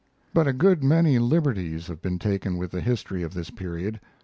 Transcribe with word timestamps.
But 0.33 0.47
a 0.47 0.51
good 0.51 0.83
many 0.83 1.19
liberties 1.19 1.85
have 1.85 2.01
been 2.01 2.17
taken 2.17 2.57
with 2.57 2.71
the 2.71 2.81
history 2.81 3.21
of 3.21 3.35
this 3.35 3.51
period. 3.51 3.99